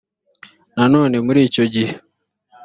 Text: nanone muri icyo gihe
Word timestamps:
nanone 0.75 1.15
muri 1.25 1.39
icyo 1.47 1.63
gihe 1.73 1.93